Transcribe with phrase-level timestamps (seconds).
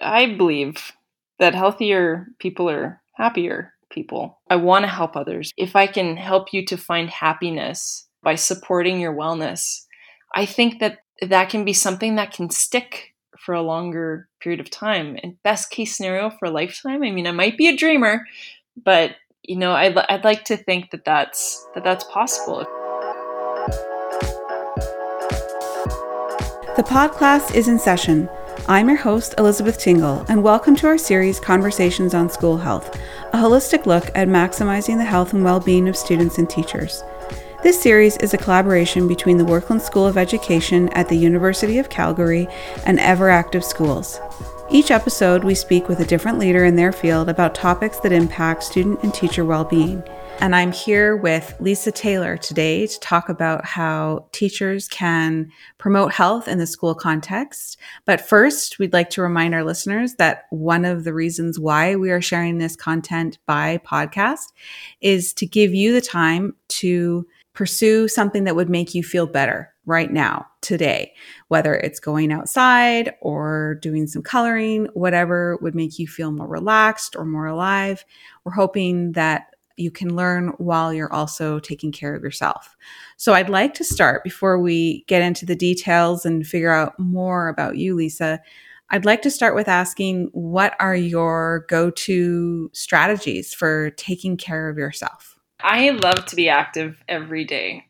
[0.00, 0.92] I believe
[1.38, 4.40] that healthier people are happier people.
[4.48, 5.52] I want to help others.
[5.56, 9.84] If I can help you to find happiness by supporting your wellness,
[10.34, 14.70] I think that that can be something that can stick for a longer period of
[14.70, 15.18] time.
[15.22, 17.02] And best case scenario for a lifetime.
[17.02, 18.26] I mean, I might be a dreamer,
[18.82, 22.66] but you know, I'd, I'd like to think that that's that that's possible.
[26.76, 28.28] The podcast is in session.
[28.68, 32.94] I'm your host, Elizabeth Tingle, and welcome to our series Conversations on School Health,
[33.32, 37.02] a holistic look at maximizing the health and well being of students and teachers.
[37.62, 41.90] This series is a collaboration between the Werklund School of Education at the University of
[41.90, 42.46] Calgary
[42.86, 44.20] and Everactive Schools.
[44.70, 48.62] Each episode, we speak with a different leader in their field about topics that impact
[48.62, 50.02] student and teacher well being.
[50.40, 56.48] And I'm here with Lisa Taylor today to talk about how teachers can promote health
[56.48, 57.76] in the school context.
[58.06, 62.10] But first, we'd like to remind our listeners that one of the reasons why we
[62.10, 64.46] are sharing this content by podcast
[65.02, 69.70] is to give you the time to pursue something that would make you feel better
[69.84, 71.12] right now, today,
[71.48, 77.16] whether it's going outside or doing some coloring, whatever would make you feel more relaxed
[77.16, 78.04] or more alive.
[78.44, 79.49] We're hoping that
[79.80, 82.76] you can learn while you're also taking care of yourself.
[83.16, 87.48] So I'd like to start before we get into the details and figure out more
[87.48, 88.40] about you, Lisa.
[88.90, 94.68] I'd like to start with asking what are your go to strategies for taking care
[94.68, 95.36] of yourself?
[95.62, 97.84] I love to be active every day.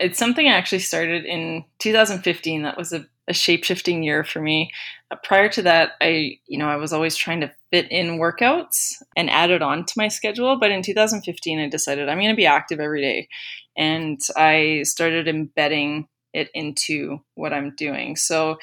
[0.00, 2.62] It's something I actually started in 2015.
[2.62, 4.70] That was a, a shape shifting year for me.
[5.10, 9.02] Uh, prior to that, I, you know, I was always trying to fit in workouts
[9.16, 10.56] and add it on to my schedule.
[10.60, 13.28] But in 2015, I decided I'm going to be active every day.
[13.76, 18.14] And I started embedding it into what I'm doing.
[18.14, 18.58] So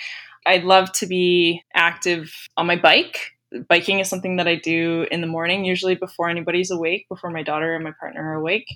[0.45, 3.17] I'd love to be active on my bike
[3.67, 7.43] biking is something that I do in the morning, usually before anybody's awake, before my
[7.43, 8.67] daughter and my partner are awake.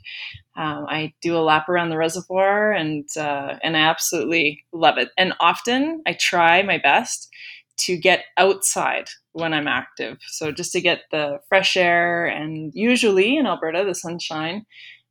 [0.58, 5.12] Um, I do a lap around the reservoir, and uh, and I absolutely love it.
[5.18, 7.30] And often I try my best
[7.78, 13.38] to get outside when I'm active, so just to get the fresh air, and usually
[13.38, 14.66] in Alberta the sunshine.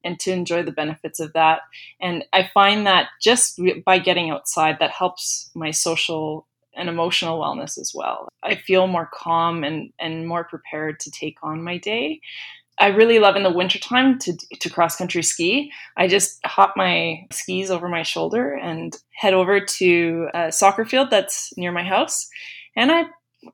[0.07, 1.61] And to enjoy the benefits of that.
[1.99, 6.47] And I find that just by getting outside, that helps my social
[6.77, 8.29] and emotional wellness as well.
[8.43, 12.21] I feel more calm and, and more prepared to take on my day.
[12.79, 15.73] I really love in the wintertime to, to cross country ski.
[15.97, 21.09] I just hop my skis over my shoulder and head over to a soccer field
[21.11, 22.29] that's near my house.
[22.77, 23.05] And I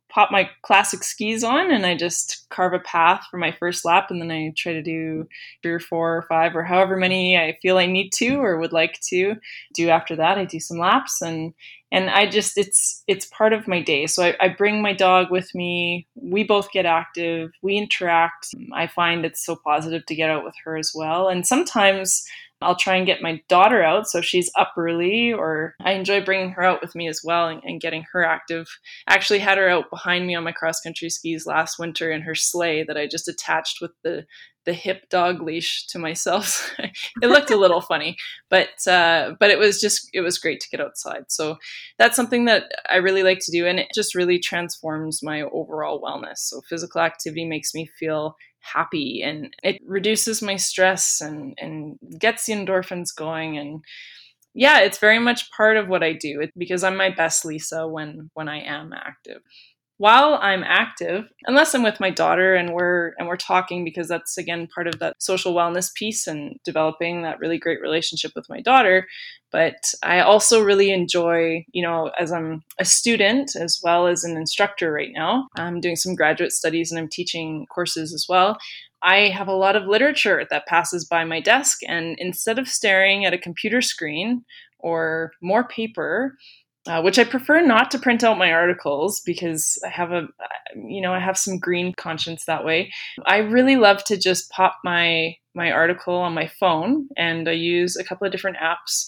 [0.08, 4.10] pop my classic skis on and I just carve a path for my first lap
[4.10, 5.26] and then I try to do
[5.62, 8.72] three or four or five or however many I feel I need to or would
[8.72, 9.36] like to
[9.74, 10.38] do after that.
[10.38, 11.54] I do some laps and
[11.92, 14.06] and I just it's it's part of my day.
[14.06, 16.06] So I, I, bring my dog with me.
[16.14, 17.50] We both get active.
[17.62, 18.54] We interact.
[18.72, 21.28] I find it's so positive to get out with her as well.
[21.28, 22.24] And sometimes
[22.62, 26.52] I'll try and get my daughter out so she's up early, or I enjoy bringing
[26.52, 28.66] her out with me as well and, and getting her active.
[29.06, 32.22] I actually had her out behind me on my cross country skis last winter in
[32.22, 34.26] her sleigh that I just attached with the
[34.66, 36.74] the hip dog leash to myself.
[36.78, 38.16] it looked a little funny,
[38.48, 41.24] but uh, but it was just it was great to get outside.
[41.28, 41.56] So
[41.98, 46.02] that's something that I really like to do, and it just really transforms my overall
[46.02, 46.38] wellness.
[46.38, 52.46] So physical activity makes me feel happy and it reduces my stress and and gets
[52.46, 53.82] the endorphins going and
[54.54, 56.46] yeah it's very much part of what i do.
[56.56, 59.42] Because i'm my best lisa when when i am active
[60.00, 64.38] while I'm active, unless I'm with my daughter and we're and we're talking because that's
[64.38, 68.62] again part of that social wellness piece and developing that really great relationship with my
[68.62, 69.06] daughter.
[69.52, 74.38] But I also really enjoy, you know, as I'm a student as well as an
[74.38, 75.48] instructor right now.
[75.56, 78.56] I'm doing some graduate studies and I'm teaching courses as well.
[79.02, 83.26] I have a lot of literature that passes by my desk, and instead of staring
[83.26, 84.46] at a computer screen
[84.78, 86.38] or more paper,
[86.90, 90.26] uh, which I prefer not to print out my articles because I have a,
[90.74, 92.90] you know, I have some green conscience that way.
[93.24, 97.96] I really love to just pop my my article on my phone, and I use
[97.96, 99.04] a couple of different apps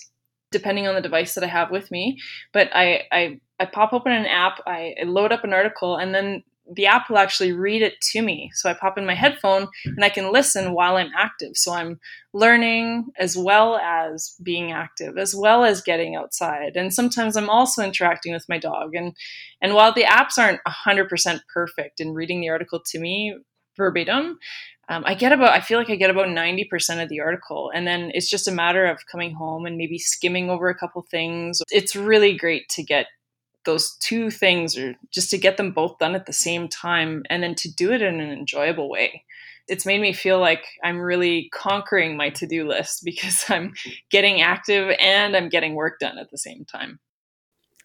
[0.52, 2.18] depending on the device that I have with me.
[2.52, 6.14] But I I, I pop open an app, I, I load up an article, and
[6.14, 8.50] then the app will actually read it to me.
[8.54, 11.56] So I pop in my headphone and I can listen while I'm active.
[11.56, 11.98] So I'm
[12.32, 16.76] learning as well as being active, as well as getting outside.
[16.76, 18.94] And sometimes I'm also interacting with my dog.
[18.94, 19.14] And
[19.60, 23.36] and while the apps aren't 100% perfect in reading the article to me
[23.76, 24.38] verbatim,
[24.88, 27.70] um, I get about I feel like I get about 90% of the article.
[27.74, 31.02] And then it's just a matter of coming home and maybe skimming over a couple
[31.10, 31.60] things.
[31.70, 33.06] It's really great to get
[33.64, 37.42] those two things or just to get them both done at the same time and
[37.42, 39.24] then to do it in an enjoyable way
[39.68, 43.72] it's made me feel like i'm really conquering my to-do list because i'm
[44.10, 46.98] getting active and i'm getting work done at the same time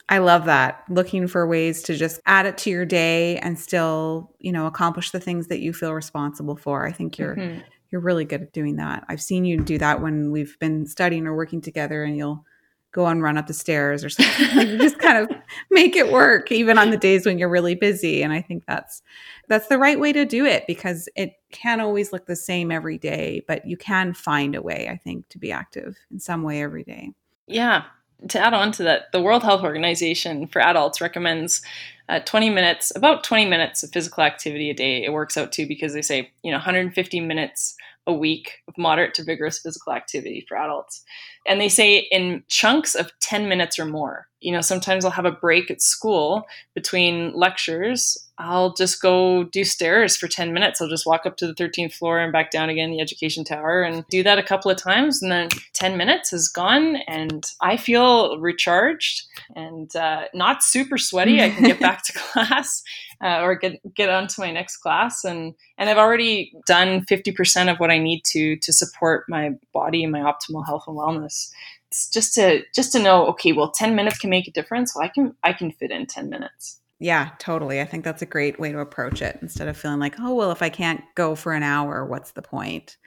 [0.09, 0.83] I love that.
[0.89, 5.11] Looking for ways to just add it to your day and still, you know, accomplish
[5.11, 6.87] the things that you feel responsible for.
[6.87, 7.59] I think you're mm-hmm.
[7.89, 9.03] you're really good at doing that.
[9.09, 12.45] I've seen you do that when we've been studying or working together and you'll
[12.91, 14.47] go and run up the stairs or something.
[14.57, 15.37] like you just kind of
[15.69, 19.01] make it work even on the days when you're really busy and I think that's
[19.47, 22.97] that's the right way to do it because it can't always look the same every
[22.97, 26.61] day, but you can find a way, I think, to be active in some way
[26.61, 27.11] every day.
[27.47, 27.83] Yeah,
[28.29, 31.61] to add on to that, the World Health Organization for adults recommends
[32.09, 35.03] uh, 20 minutes, about 20 minutes of physical activity a day.
[35.03, 37.75] It works out too because they say, you know, 150 minutes
[38.07, 41.03] a week of moderate to vigorous physical activity for adults.
[41.45, 44.27] And they say in chunks of 10 minutes or more.
[44.39, 49.63] You know, sometimes I'll have a break at school between lectures I'll just go do
[49.63, 50.79] stairs for 10 minutes.
[50.79, 53.81] I'll just walk up to the 13th floor and back down again, the education tower,
[53.81, 55.21] and do that a couple of times.
[55.21, 59.23] And then 10 minutes is gone, and I feel recharged
[59.55, 61.41] and uh, not super sweaty.
[61.41, 62.83] I can get back to class
[63.23, 65.23] uh, or get, get on to my next class.
[65.23, 70.03] And, and I've already done 50% of what I need to to support my body
[70.03, 71.49] and my optimal health and wellness.
[71.89, 74.95] It's just to just to know, okay, well, 10 minutes can make a difference.
[74.95, 76.81] Well, I can I can fit in 10 minutes.
[76.99, 77.79] Yeah, totally.
[77.79, 80.51] I think that's a great way to approach it instead of feeling like, oh, well,
[80.51, 82.97] if I can't go for an hour, what's the point?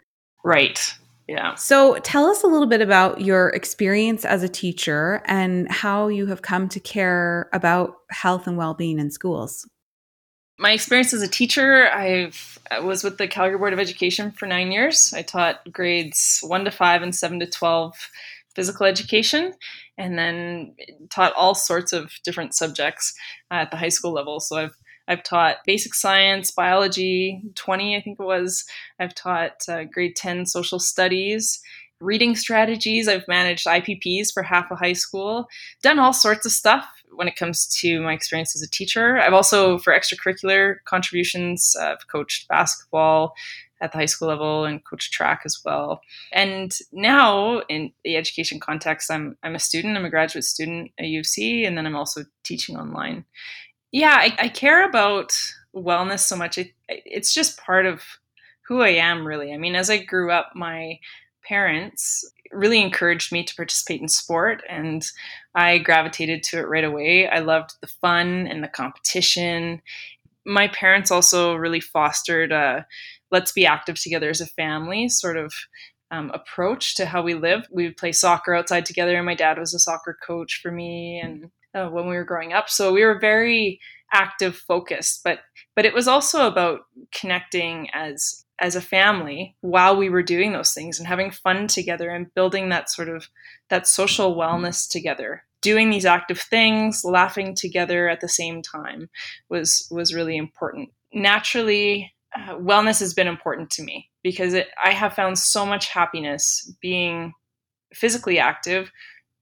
[0.45, 0.95] Right.
[1.27, 1.55] Yeah.
[1.55, 6.27] So tell us a little bit about your experience as a teacher and how you
[6.27, 9.69] have come to care about health and well being in schools.
[10.59, 14.47] My experience as a teacher, I've, I was with the Calgary Board of Education for
[14.47, 15.13] nine years.
[15.15, 18.11] I taught grades one to five and seven to 12
[18.61, 19.55] physical education
[19.97, 20.75] and then
[21.09, 23.15] taught all sorts of different subjects
[23.51, 24.39] at the high school level.
[24.39, 24.77] So I've
[25.09, 28.67] I've taught basic science, biology, 20 I think it was.
[29.01, 31.59] I've taught uh, grade 10 social studies,
[32.01, 33.09] reading strategies.
[33.09, 35.49] I've managed IPPs for half a high school,
[35.83, 39.19] done all sorts of stuff when it comes to my experience as a teacher.
[39.19, 43.33] I've also, for extracurricular contributions, uh, I've coached basketball,
[43.81, 46.01] at the high school level and coach track as well.
[46.33, 49.97] And now in the education context, I'm I'm a student.
[49.97, 53.25] I'm a graduate student at U of C, and then I'm also teaching online.
[53.93, 55.33] Yeah, I, I care about
[55.75, 56.59] wellness so much.
[56.59, 58.03] It, it's just part of
[58.67, 59.53] who I am, really.
[59.53, 61.01] I mean, as I grew up, my
[61.45, 65.05] parents really encouraged me to participate in sport and
[65.55, 67.29] I gravitated to it right away.
[67.29, 69.83] I loved the fun and the competition.
[70.45, 72.87] My parents also really fostered a
[73.31, 75.53] let's be active together as a family sort of
[76.11, 77.67] um, approach to how we live.
[77.71, 81.21] We would play soccer outside together, and my dad was a soccer coach for me,
[81.23, 83.81] and uh, when we were growing up, so we were very
[84.13, 85.23] active, focused.
[85.23, 85.41] But
[85.77, 86.81] but it was also about
[87.13, 92.11] connecting as as a family while we were doing those things and having fun together
[92.11, 93.29] and building that sort of
[93.71, 99.09] that social wellness together doing these active things laughing together at the same time
[99.49, 104.93] was was really important naturally uh, wellness has been important to me because it, I
[104.93, 107.33] have found so much happiness being
[107.93, 108.91] physically active,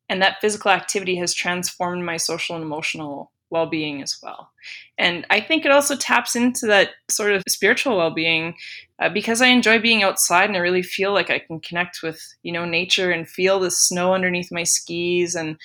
[0.08, 4.50] and that physical activity has transformed my social and emotional well being as well.
[4.98, 8.54] And I think it also taps into that sort of spiritual well being
[8.98, 12.20] uh, because I enjoy being outside and I really feel like I can connect with,
[12.42, 15.56] you know, nature and feel the snow underneath my skis and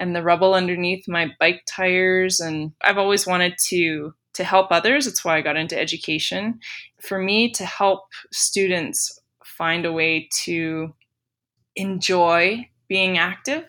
[0.00, 5.08] and the rubble underneath my bike tires and I've always wanted to to help others.
[5.08, 6.60] It's why I got into education.
[7.00, 10.94] For me, to help students find a way to
[11.74, 13.64] enjoy being active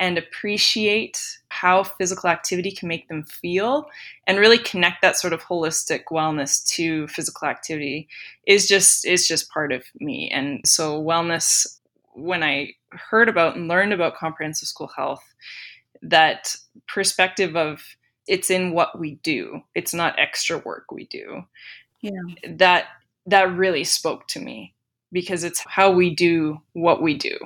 [0.00, 1.20] and appreciate
[1.50, 3.84] how physical activity can make them feel
[4.26, 8.08] and really connect that sort of holistic wellness to physical activity
[8.46, 11.78] is just is just part of me and so wellness
[12.14, 15.22] when i heard about and learned about comprehensive school health
[16.02, 16.56] that
[16.88, 17.82] perspective of
[18.26, 19.62] it's in what we do.
[19.74, 21.44] It's not extra work we do.
[22.00, 22.10] Yeah.
[22.48, 22.86] That
[23.26, 24.74] that really spoke to me
[25.12, 27.38] because it's how we do what we do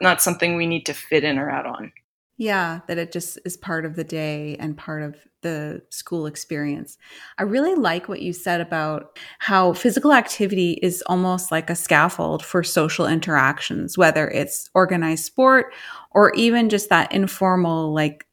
[0.00, 1.92] not something we need to fit in or out on.
[2.36, 6.96] Yeah that it just is part of the day and part of the school experience.
[7.36, 12.44] I really like what you said about how physical activity is almost like a scaffold
[12.44, 15.74] for social interactions whether it's organized sport
[16.12, 18.27] or even just that informal like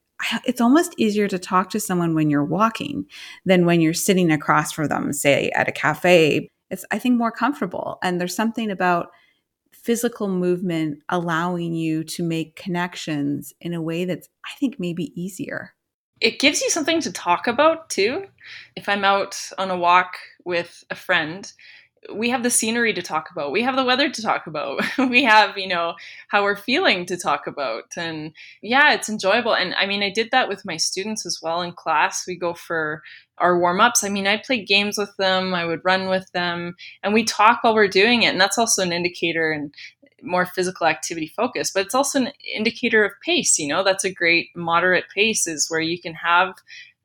[0.46, 3.06] it's almost easier to talk to someone when you're walking
[3.46, 6.50] than when you're sitting across from them, say at a cafe.
[6.70, 8.00] It's, I think, more comfortable.
[8.02, 9.08] And there's something about
[9.72, 15.76] physical movement allowing you to make connections in a way that's, I think, maybe easier.
[16.22, 18.26] it gives you something to talk about too.
[18.76, 21.52] If I'm out on a walk with a friend,
[22.14, 23.52] we have the scenery to talk about.
[23.52, 24.82] We have the weather to talk about.
[24.98, 25.96] we have, you know,
[26.28, 27.86] how we're feeling to talk about.
[27.98, 29.56] And yeah, it's enjoyable.
[29.56, 32.26] And I mean, I did that with my students as well in class.
[32.28, 33.02] We go for
[33.38, 34.04] our warm ups.
[34.04, 37.64] I mean, I play games with them, I would run with them, and we talk
[37.64, 38.28] while we're doing it.
[38.28, 39.74] And that's also an indicator and
[40.22, 43.60] more physical activity focus, but it's also an indicator of pace.
[43.60, 46.56] You know, that's a great moderate pace is where you can have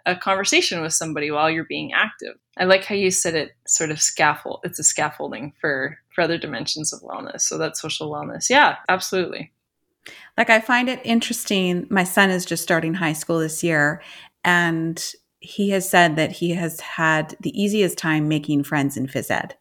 [0.07, 2.37] a conversation with somebody while you're being active.
[2.59, 4.61] I like how you said it sort of scaffold.
[4.65, 7.43] It's a scaffolding for for other dimensions of wellness.
[7.43, 8.51] So that's social wellness.
[8.51, 9.53] Yeah, absolutely.
[10.37, 11.87] Like I find it interesting.
[11.91, 14.03] My son is just starting high school this year
[14.45, 19.31] and he has said that he has had the easiest time making friends in phys
[19.31, 19.57] ed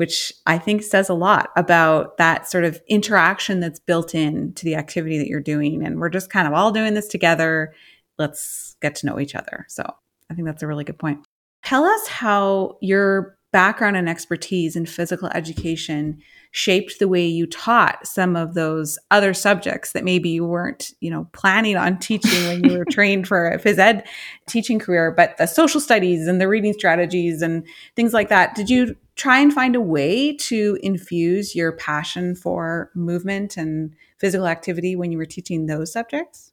[0.00, 4.64] which I think says a lot about that sort of interaction that's built in to
[4.64, 5.84] the activity that you're doing.
[5.84, 7.74] And we're just kind of all doing this together.
[8.20, 9.66] Let's get to know each other.
[9.68, 9.82] So
[10.30, 11.26] I think that's a really good point.
[11.64, 16.20] Tell us how your background and expertise in physical education
[16.52, 21.10] shaped the way you taught some of those other subjects that maybe you weren't, you
[21.10, 24.06] know, planning on teaching when you were trained for a phys ed
[24.46, 28.54] teaching career, but the social studies and the reading strategies and things like that.
[28.54, 34.46] Did you try and find a way to infuse your passion for movement and physical
[34.46, 36.52] activity when you were teaching those subjects?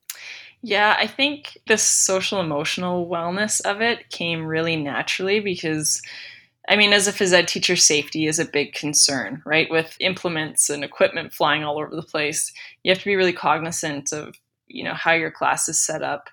[0.61, 6.01] Yeah, I think the social emotional wellness of it came really naturally because
[6.69, 9.69] I mean, as a phys ed teacher, safety is a big concern, right?
[9.71, 14.13] With implements and equipment flying all over the place, you have to be really cognizant
[14.13, 14.35] of,
[14.67, 16.29] you know, how your class is set up.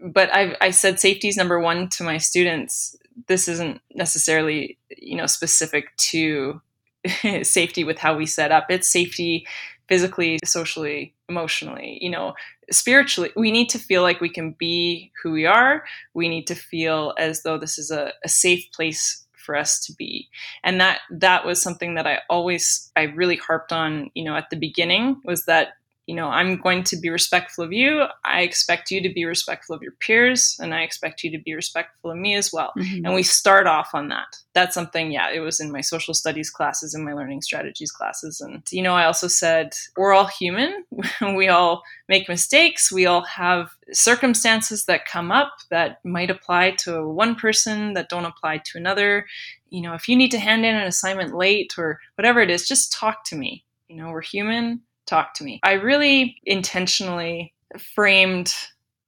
[0.00, 2.96] But I've, I said safety is number one to my students.
[3.28, 6.60] This isn't necessarily, you know, specific to
[7.42, 8.66] safety with how we set up.
[8.70, 9.46] It's safety
[9.88, 12.34] physically, socially, emotionally, you know,
[12.70, 13.30] spiritually.
[13.36, 15.84] We need to feel like we can be who we are.
[16.14, 19.92] We need to feel as though this is a, a safe place for us to
[19.92, 20.28] be
[20.62, 24.48] and that that was something that i always i really harped on you know at
[24.48, 25.74] the beginning was that
[26.06, 28.04] you know, I'm going to be respectful of you.
[28.24, 31.54] I expect you to be respectful of your peers, and I expect you to be
[31.54, 32.72] respectful of me as well.
[32.78, 33.06] Mm-hmm.
[33.06, 34.36] And we start off on that.
[34.52, 38.42] That's something, yeah, it was in my social studies classes and my learning strategies classes.
[38.42, 40.84] And, you know, I also said, we're all human.
[41.34, 42.92] we all make mistakes.
[42.92, 48.26] We all have circumstances that come up that might apply to one person that don't
[48.26, 49.26] apply to another.
[49.70, 52.68] You know, if you need to hand in an assignment late or whatever it is,
[52.68, 53.64] just talk to me.
[53.88, 55.60] You know, we're human talk to me.
[55.62, 58.54] I really intentionally framed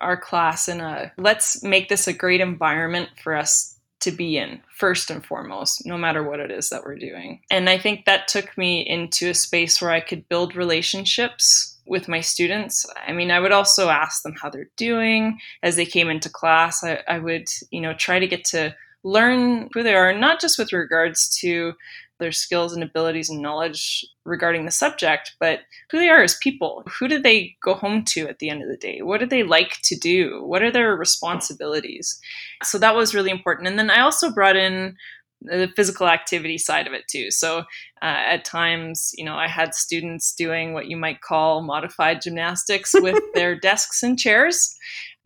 [0.01, 4.61] our class in a let's make this a great environment for us to be in
[4.75, 7.41] first and foremost, no matter what it is that we're doing.
[7.51, 12.09] And I think that took me into a space where I could build relationships with
[12.09, 12.85] my students.
[13.07, 16.85] I mean, I would also ask them how they're doing as they came into class.
[16.85, 20.59] I, I would, you know, try to get to learn who they are, not just
[20.59, 21.73] with regards to
[22.19, 26.83] their skills and abilities and knowledge regarding the subject, but who they are as people.
[26.99, 29.03] Who do they go home to at the end of the day?
[29.03, 30.43] What do they like to do?
[30.45, 32.19] What are their responsibilities?
[32.63, 33.69] So that was really important.
[33.69, 34.97] And then I also brought in
[35.43, 37.31] the physical activity side of it too.
[37.31, 37.65] So uh,
[38.03, 43.23] at times, you know, I had students doing what you might call modified gymnastics with
[43.35, 44.75] their desks and chairs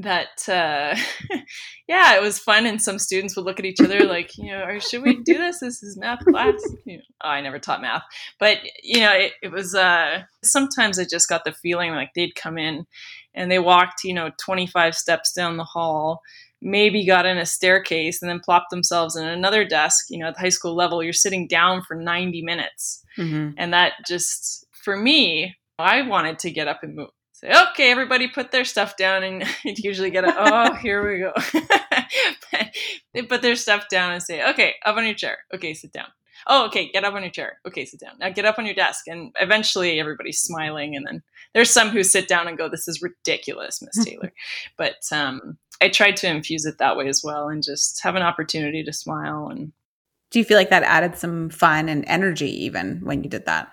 [0.00, 0.96] that uh,
[1.88, 4.64] yeah it was fun and some students would look at each other like you know
[4.64, 5.60] or should we do this?
[5.60, 6.54] This is math class.
[6.86, 8.02] You know, oh, i never taught math.
[8.38, 12.34] But you know it, it was uh, sometimes i just got the feeling like they'd
[12.34, 12.86] come in
[13.34, 16.20] and they walked you know 25 steps down the hall
[16.62, 20.34] maybe got in a staircase and then plopped themselves in another desk you know at
[20.34, 21.02] the high school level.
[21.02, 23.04] You're sitting down for 90 minutes.
[23.18, 23.50] Mm-hmm.
[23.58, 28.28] and that just for me i wanted to get up and move say, okay, everybody
[28.28, 29.44] put their stuff down, and
[29.78, 31.32] usually get a, oh, here we go.
[33.14, 35.38] they put their stuff down and say, okay, up on your chair.
[35.54, 36.08] Okay, sit down.
[36.46, 37.58] Oh, okay, get up on your chair.
[37.66, 38.12] Okay, sit down.
[38.18, 39.06] Now get up on your desk.
[39.06, 40.96] And eventually everybody's smiling.
[40.96, 44.32] And then there's some who sit down and go, this is ridiculous, Miss Taylor.
[44.78, 48.22] but um, I tried to infuse it that way as well and just have an
[48.22, 49.48] opportunity to smile.
[49.48, 49.72] And
[50.30, 53.70] do you feel like that added some fun and energy even when you did that?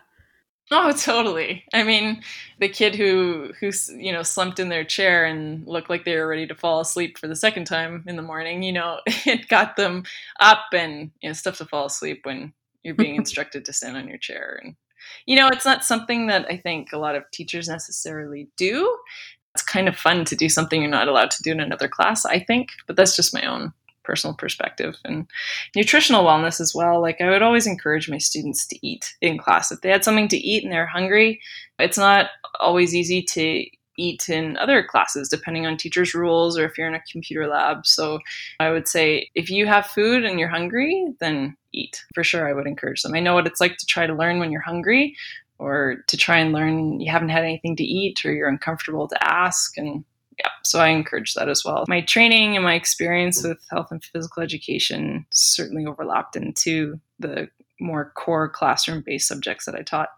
[0.72, 1.64] Oh, totally.
[1.74, 2.22] I mean,
[2.60, 6.28] the kid who who you know slumped in their chair and looked like they were
[6.28, 9.78] ready to fall asleep for the second time in the morning, you know, it got
[9.78, 10.04] them
[10.42, 14.08] up and you know, stuff to fall asleep when you're being instructed to stand on
[14.08, 14.76] your chair and
[15.26, 18.98] you know, it's not something that I think a lot of teachers necessarily do.
[19.54, 22.26] It's kind of fun to do something you're not allowed to do in another class,
[22.26, 23.74] I think, but that's just my own
[24.08, 25.28] personal perspective and
[25.76, 29.72] nutritional wellness as well like i would always encourage my students to eat in class
[29.72, 31.40] if they had something to eat and they're hungry
[31.78, 32.28] it's not
[32.60, 33.64] always easy to
[33.98, 37.86] eat in other classes depending on teachers' rules or if you're in a computer lab.
[37.86, 38.20] So
[38.60, 42.04] I would say if you have food and you're hungry, then eat.
[42.14, 43.16] For sure, I would encourage them.
[43.16, 45.16] I know what it's like to try to learn when you're hungry
[45.60, 49.28] or to try and learn you haven't had anything to eat or you're uncomfortable to
[49.28, 50.06] ask and
[50.40, 51.86] yeah, so I encourage that as well.
[51.88, 58.12] My training and my experience with health and physical education certainly overlapped into the more
[58.16, 60.10] core classroom based subjects that I taught.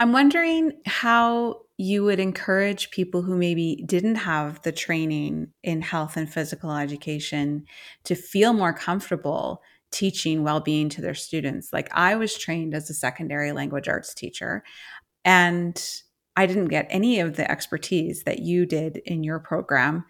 [0.00, 6.16] I'm wondering how you would encourage people who maybe didn't have the training in health
[6.16, 7.64] and physical education
[8.04, 11.72] to feel more comfortable teaching well-being to their students.
[11.72, 14.62] Like I was trained as a secondary language arts teacher
[15.24, 15.82] and
[16.38, 20.04] I didn't get any of the expertise that you did in your program.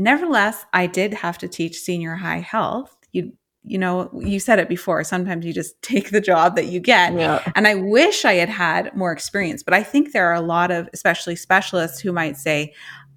[0.00, 2.96] Nevertheless, I did have to teach senior high health.
[3.12, 5.04] You you know, you said it before.
[5.04, 7.12] Sometimes you just take the job that you get.
[7.12, 7.40] Yeah.
[7.54, 10.72] And I wish I had had more experience, but I think there are a lot
[10.72, 12.74] of, especially specialists, who might say,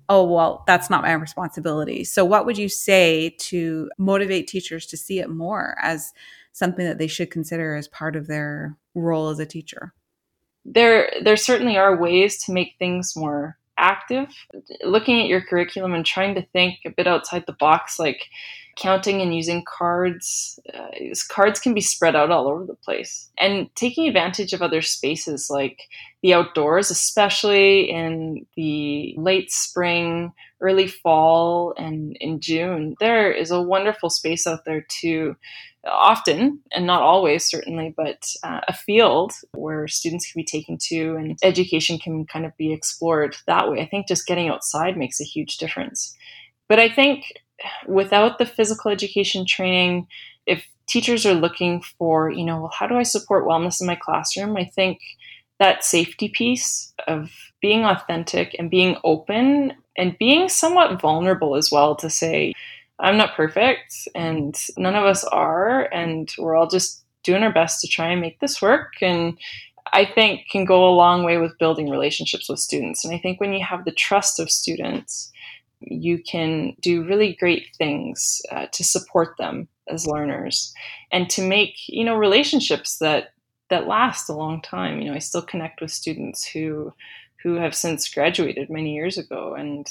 [0.07, 2.03] oh, well, that's not my responsibility.
[2.03, 6.13] So, what would you say to motivate teachers to see it more as
[6.51, 9.91] something that they should consider as part of their role as a teacher?
[10.65, 14.29] There, there certainly are ways to make things more active.
[14.83, 18.29] Looking at your curriculum and trying to think a bit outside the box, like
[18.75, 20.59] counting and using cards.
[20.73, 20.87] Uh,
[21.29, 23.29] cards can be spread out all over the place.
[23.37, 25.81] And taking advantage of other spaces like
[26.21, 33.61] the outdoors, especially in the late spring, early fall, and in June, there is a
[33.61, 35.35] wonderful space out there to
[35.85, 41.17] often and not always certainly but uh, a field where students can be taken to
[41.17, 45.19] and education can kind of be explored that way i think just getting outside makes
[45.19, 46.15] a huge difference
[46.69, 47.33] but i think
[47.87, 50.07] without the physical education training,
[50.45, 53.95] if teachers are looking for, you know, well, how do I support wellness in my
[53.95, 54.57] classroom?
[54.57, 54.99] I think
[55.59, 61.95] that safety piece of being authentic and being open and being somewhat vulnerable as well
[61.97, 62.53] to say,
[62.99, 67.81] I'm not perfect and none of us are, and we're all just doing our best
[67.81, 68.93] to try and make this work.
[69.01, 69.37] And
[69.93, 73.03] I think can go a long way with building relationships with students.
[73.03, 75.31] And I think when you have the trust of students,
[75.81, 80.73] you can do really great things uh, to support them as learners
[81.11, 83.33] and to make you know relationships that
[83.69, 86.93] that last a long time you know i still connect with students who
[87.43, 89.87] who have since graduated many years ago and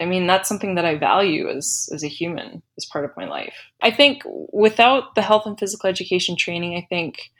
[0.00, 3.26] i mean that's something that i value as as a human as part of my
[3.26, 7.30] life i think without the health and physical education training i think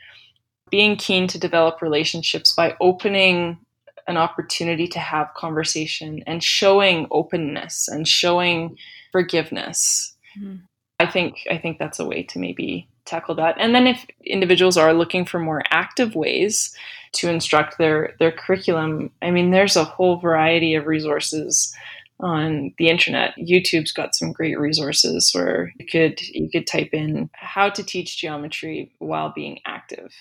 [0.71, 3.59] being keen to develop relationships by opening
[4.07, 8.77] an opportunity to have conversation and showing openness and showing
[9.13, 10.17] forgiveness.
[10.39, 10.57] Mm-hmm.
[11.01, 13.57] I think I think that's a way to maybe tackle that.
[13.59, 16.75] And then if individuals are looking for more active ways
[17.13, 21.75] to instruct their their curriculum, I mean there's a whole variety of resources
[22.21, 23.35] on the internet.
[23.37, 28.19] YouTube's got some great resources where you could you could type in how to teach
[28.19, 30.13] geometry while being active.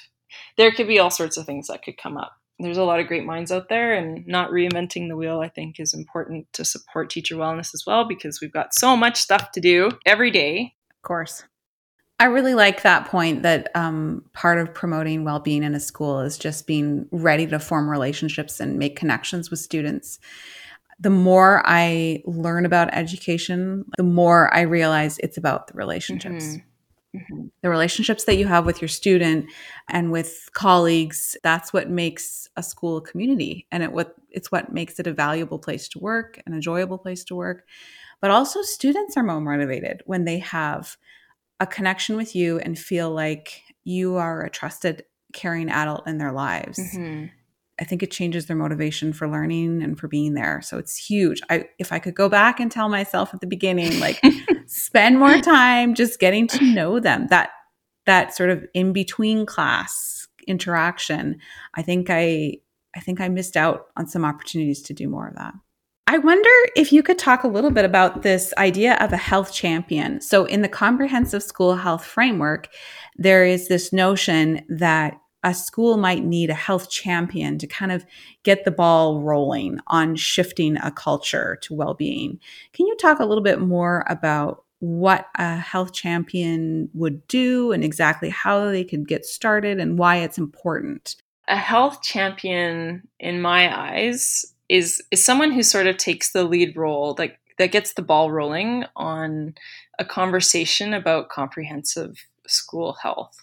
[0.58, 3.08] There could be all sorts of things that could come up there's a lot of
[3.08, 7.10] great minds out there and not reinventing the wheel i think is important to support
[7.10, 11.02] teacher wellness as well because we've got so much stuff to do every day of
[11.02, 11.44] course
[12.20, 16.38] i really like that point that um, part of promoting well-being in a school is
[16.38, 20.20] just being ready to form relationships and make connections with students
[21.00, 26.68] the more i learn about education the more i realize it's about the relationships mm-hmm.
[27.16, 27.46] Mm-hmm.
[27.62, 29.46] The relationships that you have with your student
[29.88, 33.68] and with colleagues, that's what makes a school a community.
[33.72, 37.24] And it what it's what makes it a valuable place to work, an enjoyable place
[37.26, 37.68] to work.
[38.20, 40.98] But also students are more motivated when they have
[41.60, 46.32] a connection with you and feel like you are a trusted, caring adult in their
[46.32, 46.80] lives.
[46.80, 47.26] Mm-hmm.
[47.80, 50.62] I think it changes their motivation for learning and for being there.
[50.62, 51.42] So it's huge.
[51.50, 54.22] I if I could go back and tell myself at the beginning like
[54.68, 57.28] spend more time just getting to know them.
[57.28, 57.50] That
[58.06, 61.40] that sort of in between class interaction,
[61.74, 62.58] I think I
[62.96, 65.54] I think I missed out on some opportunities to do more of that.
[66.06, 69.54] I wonder if you could talk a little bit about this idea of a health
[69.54, 70.22] champion.
[70.22, 72.68] So, in the comprehensive school health framework,
[73.16, 78.06] there is this notion that a school might need a health champion to kind of
[78.44, 82.40] get the ball rolling on shifting a culture to well-being.
[82.74, 87.84] Can you talk a little bit more about what a health champion would do and
[87.84, 91.16] exactly how they could get started and why it's important?
[91.48, 96.76] A health champion in my eyes is is someone who sort of takes the lead
[96.76, 99.54] role like that gets the ball rolling on
[100.00, 103.38] a conversation about comprehensive school health.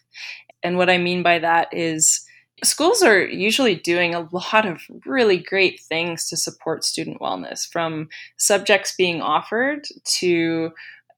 [0.64, 2.26] And what I mean by that is
[2.62, 8.10] Schools are usually doing a lot of really great things to support student wellness, from
[8.36, 10.70] subjects being offered to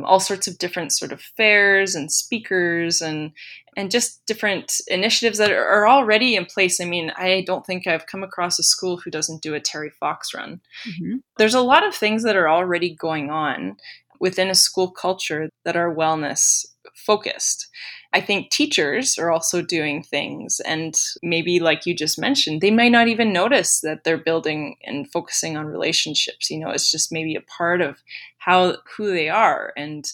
[0.05, 3.33] all sorts of different sort of fairs and speakers and
[3.77, 6.79] and just different initiatives that are already in place.
[6.81, 9.91] I mean, I don't think I've come across a school who doesn't do a Terry
[9.91, 10.61] Fox run.
[10.87, 11.17] Mm-hmm.
[11.39, 13.77] There's a lot of things that are already going on
[14.21, 17.69] within a school culture that are wellness focused.
[18.13, 22.93] I think teachers are also doing things, and maybe, like you just mentioned, they might
[22.93, 26.51] not even notice that they're building and focusing on relationships.
[26.51, 28.03] You know, it's just maybe a part of
[28.39, 30.11] how who they are and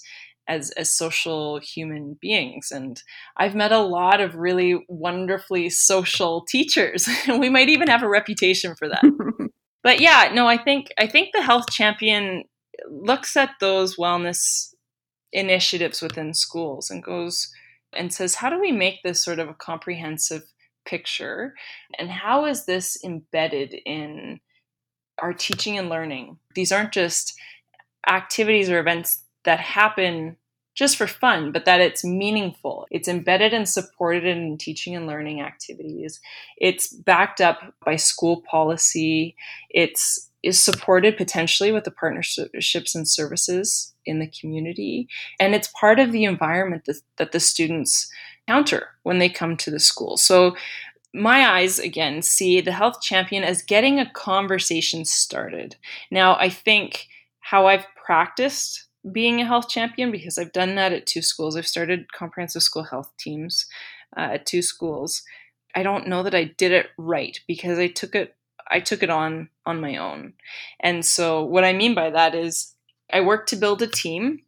[0.48, 2.70] as as social human beings.
[2.72, 3.00] And
[3.36, 8.08] I've met a lot of really wonderfully social teachers, and we might even have a
[8.08, 9.04] reputation for that.
[9.82, 12.44] but yeah, no, I think I think the health champion
[12.88, 14.74] looks at those wellness
[15.32, 17.52] initiatives within schools and goes
[17.92, 20.42] and says, how do we make this sort of a comprehensive
[20.86, 21.54] picture?
[21.98, 24.40] And how is this embedded in
[25.20, 26.38] our teaching and learning?
[26.54, 27.34] These aren't just
[28.08, 30.36] activities or events that happen
[30.74, 32.86] just for fun, but that it's meaningful.
[32.90, 36.20] It's embedded and supported in teaching and learning activities.
[36.56, 39.34] It's backed up by school policy.
[39.70, 45.08] It's is supported potentially with the partnerships and services in the community.
[45.40, 48.10] And it's part of the environment that, that the students
[48.46, 50.16] encounter when they come to the school.
[50.16, 50.56] So
[51.14, 55.76] my eyes again see the health champion as getting a conversation started.
[56.10, 57.08] Now, I think
[57.40, 61.56] how I've practiced being a health champion because I've done that at two schools.
[61.56, 63.66] I've started comprehensive school health teams
[64.16, 65.22] uh, at two schools.
[65.74, 68.34] I don't know that I did it right because I took it
[68.70, 70.34] I took it on on my own.
[70.80, 72.74] And so what I mean by that is
[73.12, 74.40] I worked to build a team,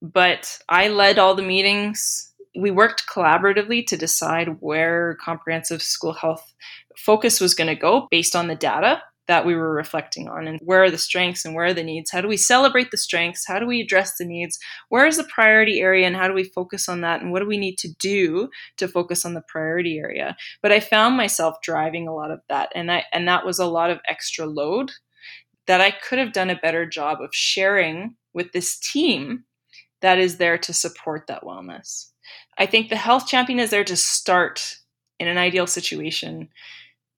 [0.00, 2.32] but I led all the meetings.
[2.54, 6.54] We worked collaboratively to decide where comprehensive school health
[6.96, 10.60] focus was going to go based on the data that we were reflecting on and
[10.62, 12.10] where are the strengths and where are the needs?
[12.10, 13.46] How do we celebrate the strengths?
[13.46, 14.58] How do we address the needs?
[14.90, 17.22] Where is the priority area and how do we focus on that?
[17.22, 20.36] And what do we need to do to focus on the priority area?
[20.60, 23.64] But i found myself driving a lot of that and that and that was a
[23.64, 24.90] lot of extra load
[25.66, 29.44] that i could have done a better job of sharing with this team
[30.02, 32.10] that is there to support that wellness.
[32.58, 34.76] I think the health champion is there to start
[35.18, 36.48] in an ideal situation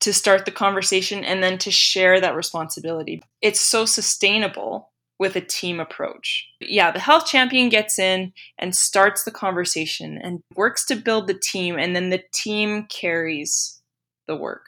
[0.04, 3.22] to start the conversation and then to share that responsibility.
[3.40, 6.46] It's so sustainable with a team approach.
[6.60, 11.38] Yeah, the health champion gets in and starts the conversation and works to build the
[11.38, 13.80] team, and then the team carries
[14.26, 14.66] the work.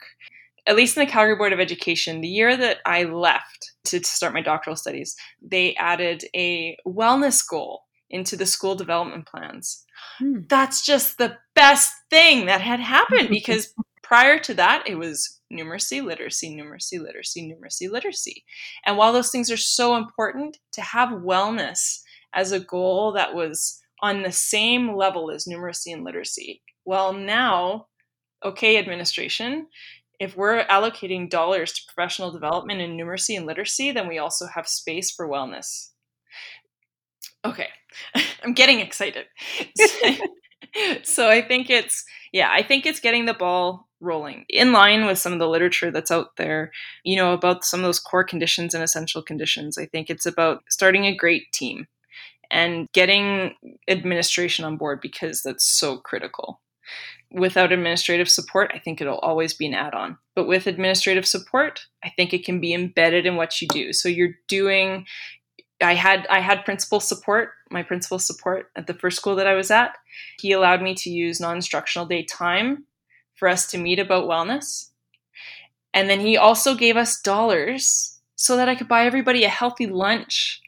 [0.65, 4.33] At least in the Calgary Board of Education, the year that I left to start
[4.33, 9.85] my doctoral studies, they added a wellness goal into the school development plans.
[10.17, 10.39] Hmm.
[10.49, 13.71] That's just the best thing that had happened because
[14.07, 18.45] Prior to that, it was numeracy, literacy, numeracy, literacy, numeracy, literacy.
[18.85, 21.99] And while those things are so important, to have wellness
[22.33, 27.87] as a goal that was on the same level as numeracy and literacy, well, now,
[28.45, 29.67] okay, administration,
[30.21, 34.69] if we're allocating dollars to professional development in numeracy and literacy, then we also have
[34.69, 35.89] space for wellness.
[37.43, 37.67] Okay,
[38.41, 39.25] I'm getting excited.
[41.03, 45.17] so I think it's, yeah, I think it's getting the ball rolling in line with
[45.17, 46.71] some of the literature that's out there,
[47.03, 49.77] you know, about some of those core conditions and essential conditions.
[49.77, 51.87] I think it's about starting a great team
[52.51, 53.55] and getting
[53.87, 56.61] administration on board because that's so critical.
[57.31, 60.17] Without administrative support, I think it'll always be an add on.
[60.33, 63.91] But with administrative support, I think it can be embedded in what you do.
[63.91, 65.05] So you're doing
[65.81, 69.53] I had I had principal support, my principal support at the first school that I
[69.53, 69.95] was at.
[70.39, 72.85] He allowed me to use non-instructional day time
[73.35, 74.89] for us to meet about wellness.
[75.93, 79.87] And then he also gave us dollars so that I could buy everybody a healthy
[79.87, 80.61] lunch.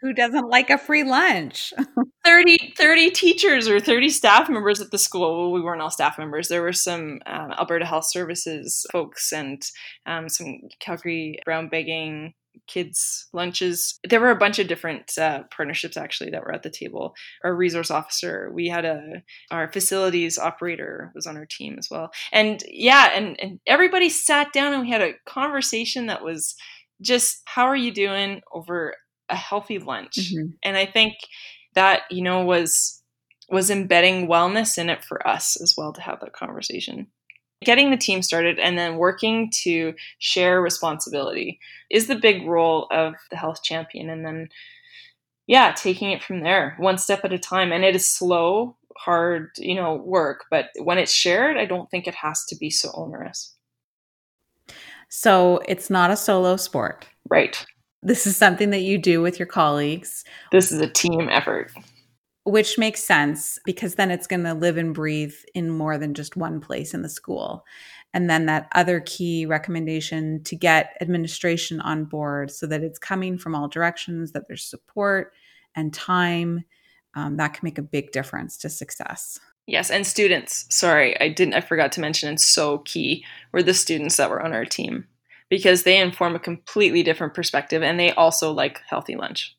[0.00, 1.72] Who doesn't like a free lunch?
[2.24, 5.42] 30, 30 teachers or 30 staff members at the school.
[5.42, 6.48] Well, we weren't all staff members.
[6.48, 9.62] There were some um, Alberta Health Services folks and
[10.06, 12.34] um, some Calgary Brown Bagging
[12.66, 13.98] kids lunches.
[14.08, 17.14] There were a bunch of different uh, partnerships actually that were at the table.
[17.42, 22.10] Our resource officer we had a our facilities operator was on our team as well.
[22.32, 26.54] And yeah and, and everybody sat down and we had a conversation that was
[27.00, 28.94] just how are you doing over
[29.28, 30.16] a healthy lunch?
[30.16, 30.50] Mm-hmm.
[30.62, 31.14] and i think
[31.74, 33.02] that you know was
[33.48, 37.08] was embedding wellness in it for us as well to have that conversation
[37.64, 41.58] getting the team started and then working to share responsibility
[41.90, 44.48] is the big role of the health champion and then
[45.46, 49.50] yeah taking it from there one step at a time and it is slow hard,
[49.58, 52.90] you know, work, but when it's shared, I don't think it has to be so
[52.94, 53.54] onerous.
[55.08, 57.06] So it's not a solo sport.
[57.28, 57.64] Right.
[58.02, 60.24] This is something that you do with your colleagues.
[60.52, 61.70] This is a team effort.
[62.44, 66.36] Which makes sense because then it's going to live and breathe in more than just
[66.36, 67.64] one place in the school.
[68.12, 73.38] And then that other key recommendation to get administration on board so that it's coming
[73.38, 75.32] from all directions, that there's support
[75.74, 76.64] and time,
[77.14, 79.38] um, that can make a big difference to success.
[79.66, 80.66] Yes, and students.
[80.68, 81.54] Sorry, I didn't.
[81.54, 82.28] I forgot to mention.
[82.28, 85.06] And so key were the students that were on our team
[85.48, 89.56] because they inform a completely different perspective, and they also like healthy lunch.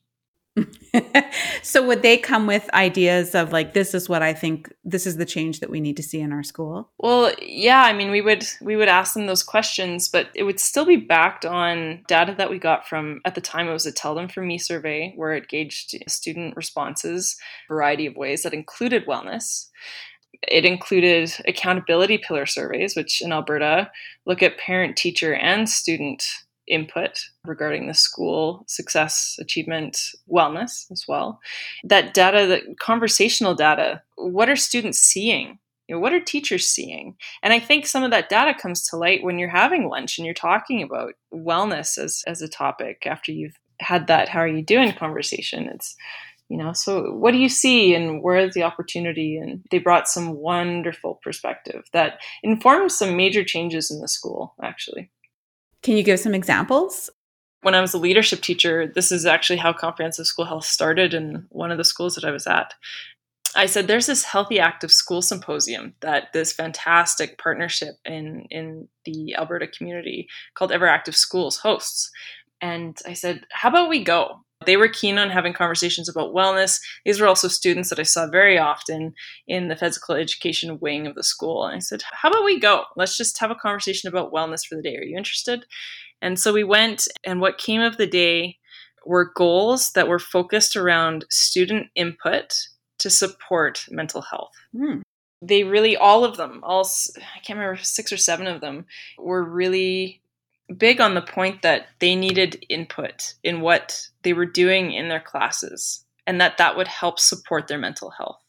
[1.62, 5.16] so would they come with ideas of like this is what I think this is
[5.16, 6.90] the change that we need to see in our school?
[6.98, 10.60] Well, yeah, I mean we would we would ask them those questions, but it would
[10.60, 13.92] still be backed on data that we got from at the time it was a
[13.92, 17.36] tell them from me survey where it gauged student responses
[17.68, 19.68] variety of ways that included wellness.
[20.48, 23.90] It included accountability pillar surveys, which in Alberta
[24.26, 26.24] look at parent, teacher, and student
[26.68, 29.98] input regarding the school success, achievement,
[30.30, 31.40] wellness as well.
[31.84, 35.58] That data, that conversational data, what are students seeing?
[35.88, 37.16] You know, what are teachers seeing?
[37.42, 40.24] And I think some of that data comes to light when you're having lunch and
[40.24, 44.62] you're talking about wellness as, as a topic after you've had that how are you
[44.62, 45.68] doing conversation.
[45.68, 45.96] It's
[46.48, 50.08] you know so what do you see and where is the opportunity and they brought
[50.08, 55.10] some wonderful perspective that informs some major changes in the school actually
[55.86, 57.08] can you give some examples?
[57.62, 61.46] When I was a leadership teacher, this is actually how comprehensive school health started in
[61.50, 62.74] one of the schools that I was at.
[63.54, 69.36] I said there's this healthy active school symposium that this fantastic partnership in in the
[69.36, 72.10] Alberta community called Ever Active Schools hosts.
[72.60, 74.44] And I said, how about we go?
[74.66, 76.80] They were keen on having conversations about wellness.
[77.04, 79.14] These were also students that I saw very often
[79.46, 81.64] in the physical education wing of the school.
[81.64, 82.84] And I said, How about we go?
[82.96, 84.96] Let's just have a conversation about wellness for the day.
[84.96, 85.64] Are you interested?
[86.20, 88.58] And so we went, and what came of the day
[89.04, 92.54] were goals that were focused around student input
[92.98, 94.52] to support mental health.
[94.74, 95.02] Mm.
[95.42, 98.86] They really, all of them, all, I can't remember, six or seven of them,
[99.18, 100.22] were really
[100.76, 105.20] big on the point that they needed input in what they were doing in their
[105.20, 108.40] classes and that that would help support their mental health.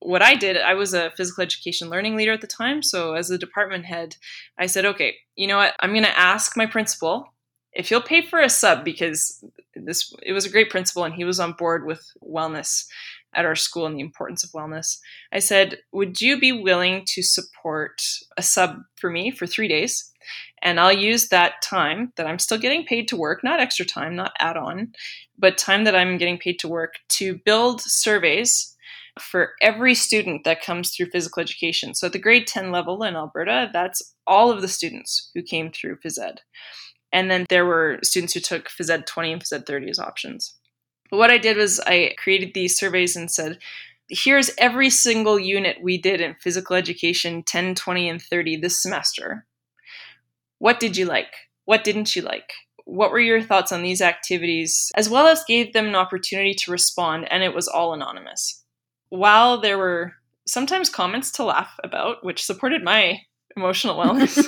[0.00, 2.82] What I did, I was a physical education learning leader at the time.
[2.82, 4.16] So, as a department head,
[4.56, 5.74] I said, okay, you know what?
[5.80, 7.34] I'm going to ask my principal
[7.72, 11.24] if he'll pay for a sub because this it was a great principal and he
[11.24, 12.86] was on board with wellness
[13.34, 14.98] at our school and the importance of wellness.
[15.32, 18.02] I said, Would you be willing to support
[18.36, 20.12] a sub for me for three days?
[20.62, 24.16] And I'll use that time that I'm still getting paid to work, not extra time,
[24.16, 24.92] not add on,
[25.38, 28.74] but time that I'm getting paid to work to build surveys
[29.20, 31.94] for every student that comes through physical education.
[31.94, 35.70] So at the grade 10 level in Alberta, that's all of the students who came
[35.70, 36.40] through phys ed.
[37.12, 39.98] And then there were students who took phys ed 20 and phys ed 30 as
[39.98, 40.54] options.
[41.10, 43.58] But what I did was I created these surveys and said,
[44.08, 49.46] here's every single unit we did in physical education 10, 20, and 30 this semester.
[50.58, 51.32] What did you like?
[51.64, 52.52] What didn't you like?
[52.84, 54.90] What were your thoughts on these activities?
[54.96, 58.64] As well as gave them an opportunity to respond, and it was all anonymous.
[59.10, 60.14] While there were
[60.46, 63.20] sometimes comments to laugh about, which supported my
[63.56, 64.42] emotional wellness.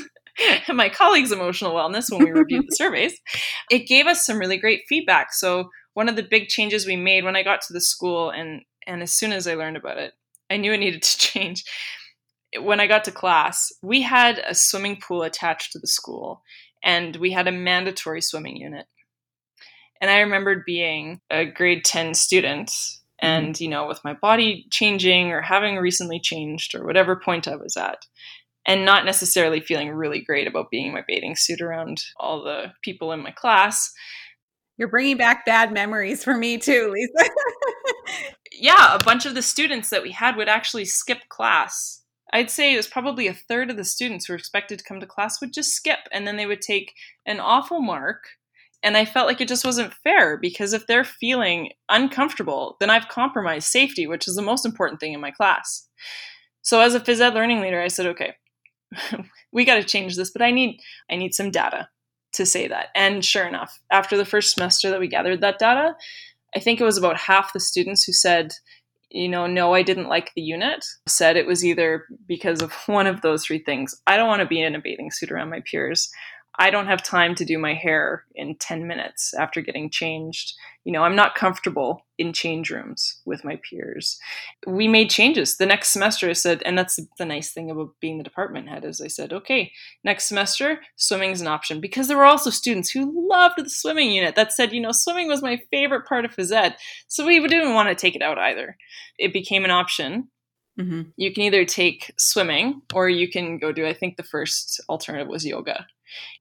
[0.67, 3.19] and my colleagues' emotional wellness when we reviewed the surveys,
[3.71, 5.33] it gave us some really great feedback.
[5.33, 8.63] So one of the big changes we made when I got to the school and
[8.87, 10.15] and as soon as I learned about it,
[10.49, 11.65] I knew it needed to change
[12.59, 16.43] when I got to class, we had a swimming pool attached to the school,
[16.83, 18.87] and we had a mandatory swimming unit.
[20.01, 23.27] And I remembered being a grade 10 student mm-hmm.
[23.27, 27.57] and, you know, with my body changing or having recently changed or whatever point I
[27.57, 27.99] was at,
[28.67, 32.73] and not necessarily feeling really great about being in my bathing suit around all the
[32.83, 33.93] people in my class.
[34.77, 37.31] You're bringing back bad memories for me too, Lisa.
[38.53, 42.00] yeah, a bunch of the students that we had would actually skip class
[42.33, 45.01] I'd say it was probably a third of the students who were expected to come
[45.01, 46.95] to class would just skip and then they would take
[47.27, 48.25] an awful mark.
[48.83, 53.09] And I felt like it just wasn't fair because if they're feeling uncomfortable, then I've
[53.09, 55.89] compromised safety, which is the most important thing in my class.
[56.63, 58.35] So as a phys ed learning leader, I said, okay,
[59.53, 61.89] we got to change this, but I need I need some data
[62.35, 62.89] to say that.
[62.95, 65.95] And sure enough, after the first semester that we gathered that data,
[66.55, 68.53] I think it was about half the students who said
[69.11, 73.07] you know, no, I didn't like the unit, said it was either because of one
[73.07, 74.01] of those three things.
[74.07, 76.11] I don't want to be in a bathing suit around my peers.
[76.61, 80.53] I don't have time to do my hair in 10 minutes after getting changed.
[80.85, 84.19] You know, I'm not comfortable in change rooms with my peers.
[84.67, 85.57] We made changes.
[85.57, 88.85] The next semester I said, and that's the nice thing about being the department head
[88.85, 89.73] is I said, okay,
[90.05, 94.13] next semester, swimming is an option because there were also students who loved the swimming
[94.13, 96.77] unit that said, you know, swimming was my favorite part of phys ed.
[97.09, 98.77] So we didn't want to take it out either.
[99.19, 100.29] It became an option
[100.81, 101.03] Mm-hmm.
[101.17, 105.29] You can either take swimming or you can go do, I think the first alternative
[105.29, 105.87] was yoga.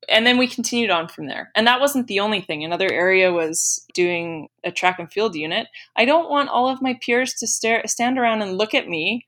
[0.07, 1.51] And then we continued on from there.
[1.55, 2.63] And that wasn't the only thing.
[2.63, 5.67] Another area was doing a track and field unit.
[5.95, 9.27] I don't want all of my peers to stare, stand around and look at me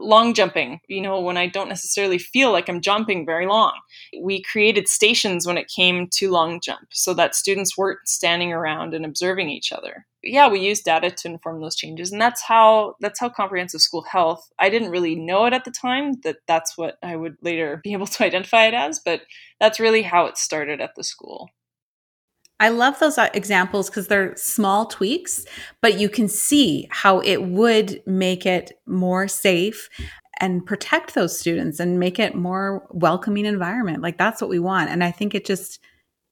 [0.00, 3.72] long jumping, you know, when I don't necessarily feel like I'm jumping very long.
[4.20, 8.94] We created stations when it came to long jump so that students weren't standing around
[8.94, 10.06] and observing each other.
[10.22, 14.02] Yeah, we used data to inform those changes and that's how that's how comprehensive school
[14.02, 14.50] health.
[14.58, 17.92] I didn't really know it at the time that that's what I would later be
[17.92, 19.22] able to identify it as, but
[19.58, 21.48] that's really how it started at the school.
[22.60, 25.44] I love those uh, examples because they're small tweaks,
[25.80, 29.88] but you can see how it would make it more safe
[30.40, 34.02] and protect those students and make it more welcoming environment.
[34.02, 34.90] Like that's what we want.
[34.90, 35.80] And I think it just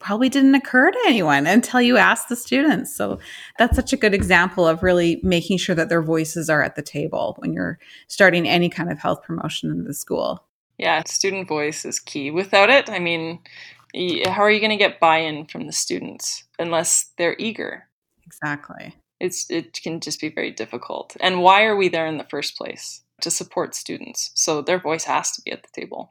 [0.01, 2.95] probably didn't occur to anyone until you asked the students.
[2.95, 3.19] So
[3.59, 6.83] that's such a good example of really making sure that their voices are at the
[6.83, 10.45] table when you're starting any kind of health promotion in the school.
[10.79, 12.31] Yeah, student voice is key.
[12.31, 13.41] Without it, I mean,
[14.27, 17.89] how are you going to get buy-in from the students unless they're eager?
[18.25, 18.95] Exactly.
[19.21, 21.17] It's it can just be very difficult.
[21.21, 23.03] And why are we there in the first place?
[23.23, 24.31] To support students.
[24.35, 26.09] So their voice has to be at the table.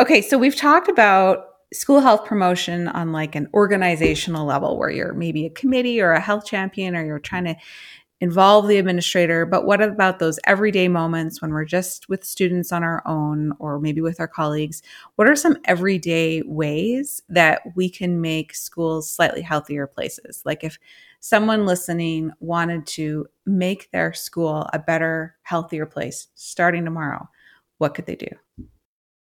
[0.00, 5.12] Okay so we've talked about school health promotion on like an organizational level where you're
[5.12, 7.56] maybe a committee or a health champion or you're trying to
[8.24, 12.82] involve the administrator, but what about those everyday moments when we're just with students on
[12.82, 14.80] our own or maybe with our colleagues?
[15.16, 20.40] What are some everyday ways that we can make schools slightly healthier places?
[20.46, 20.78] Like if
[21.20, 27.28] someone listening wanted to make their school a better, healthier place starting tomorrow,
[27.76, 28.28] what could they do?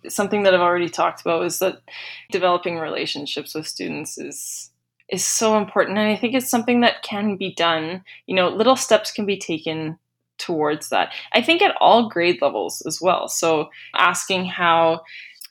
[0.09, 1.83] Something that I've already talked about is that
[2.31, 4.71] developing relationships with students is
[5.11, 5.99] is so important.
[5.99, 8.05] And I think it's something that can be done.
[8.27, 9.99] You know, little steps can be taken
[10.39, 11.13] towards that.
[11.33, 13.29] I think at all grade levels as well.
[13.29, 15.03] So asking how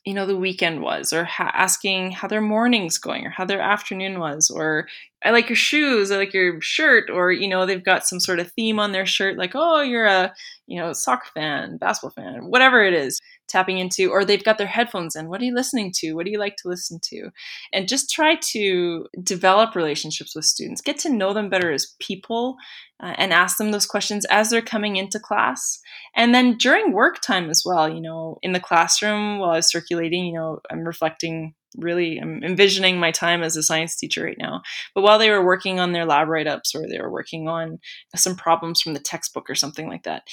[0.05, 3.59] you know the weekend was or ha- asking how their morning's going or how their
[3.59, 4.87] afternoon was or
[5.23, 8.39] i like your shoes i like your shirt or you know they've got some sort
[8.39, 10.33] of theme on their shirt like oh you're a
[10.67, 14.67] you know soccer fan basketball fan whatever it is tapping into, or they've got their
[14.67, 15.29] headphones in.
[15.29, 16.13] What are you listening to?
[16.13, 17.29] What do you like to listen to?
[17.73, 22.57] And just try to develop relationships with students, get to know them better as people,
[23.01, 25.79] uh, and ask them those questions as they're coming into class.
[26.15, 29.69] And then during work time as well, you know, in the classroom while I was
[29.69, 34.37] circulating, you know, I'm reflecting really i'm envisioning my time as a science teacher right
[34.39, 34.61] now
[34.95, 37.79] but while they were working on their lab write-ups or they were working on
[38.15, 40.23] some problems from the textbook or something like that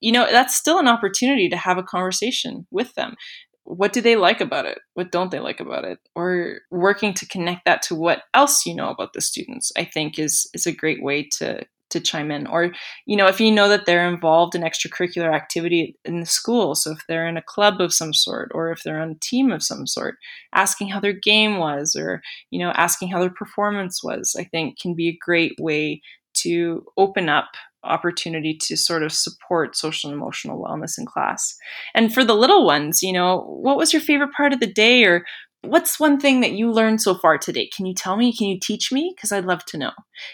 [0.00, 3.16] you know, that's still an opportunity to have a conversation with them.
[3.64, 4.78] What do they like about it?
[4.94, 5.98] What don't they like about it?
[6.14, 10.18] Or working to connect that to what else you know about the students, I think
[10.18, 12.72] is is a great way to to chime in or
[13.06, 16.92] you know if you know that they're involved in extracurricular activity in the school so
[16.92, 19.62] if they're in a club of some sort or if they're on a team of
[19.62, 20.16] some sort
[20.54, 22.20] asking how their game was or
[22.50, 26.00] you know asking how their performance was i think can be a great way
[26.34, 27.48] to open up
[27.84, 31.56] opportunity to sort of support social and emotional wellness in class.
[31.94, 35.04] And for the little ones, you know, what was your favorite part of the day
[35.04, 35.24] or
[35.62, 37.68] what's one thing that you learned so far today?
[37.74, 38.36] Can you tell me?
[38.36, 39.12] Can you teach me?
[39.14, 39.90] Because I'd love to know.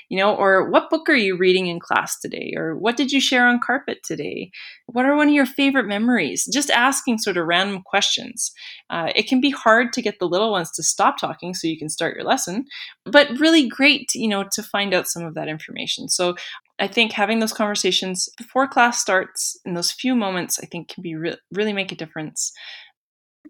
[0.09, 2.53] You know, or what book are you reading in class today?
[2.57, 4.51] Or what did you share on carpet today?
[4.87, 6.49] What are one of your favorite memories?
[6.53, 8.53] Just asking sort of random questions.
[8.91, 11.79] Uh, it can be hard to get the little ones to stop talking so you
[11.79, 12.65] can start your lesson,
[13.05, 16.09] but really great, you know, to find out some of that information.
[16.09, 16.35] So
[16.79, 21.03] I think having those conversations before class starts in those few moments, I think can
[21.03, 22.53] be re- really make a difference.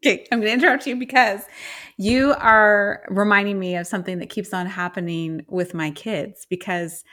[0.05, 1.43] Okay, I'm going to interrupt you because
[1.97, 6.47] you are reminding me of something that keeps on happening with my kids.
[6.51, 7.05] Because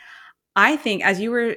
[0.57, 1.55] I think, as you were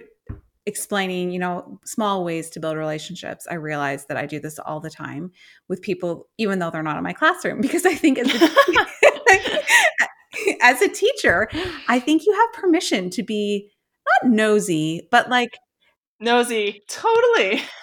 [0.66, 4.78] explaining, you know, small ways to build relationships, I realize that I do this all
[4.78, 5.32] the time
[5.68, 7.60] with people, even though they're not in my classroom.
[7.62, 8.48] Because I think as a,
[10.62, 11.48] as a teacher,
[11.88, 13.72] I think you have permission to be
[14.22, 15.50] not nosy, but like
[16.24, 17.62] nosy, totally.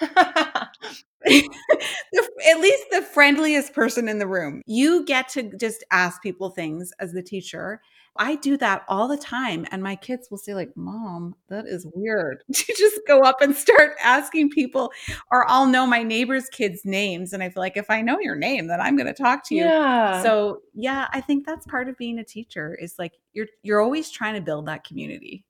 [1.24, 4.62] at least the friendliest person in the room.
[4.66, 7.80] You get to just ask people things as the teacher.
[8.16, 9.66] I do that all the time.
[9.70, 12.44] And my kids will say, like, Mom, that is weird.
[12.52, 14.92] To just go up and start asking people,
[15.30, 17.32] or I'll know my neighbor's kids' names.
[17.32, 19.64] And I feel like if I know your name, then I'm gonna talk to you.
[19.64, 20.22] Yeah.
[20.22, 24.10] So yeah, I think that's part of being a teacher is like you're you're always
[24.10, 25.44] trying to build that community.